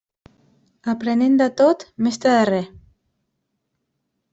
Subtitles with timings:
[0.93, 2.69] Aprenent de tot, mestre de res.